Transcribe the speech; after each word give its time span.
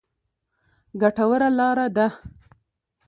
ګټوره 1.01 1.49
لاره 1.57 1.85
ده. 1.95 2.07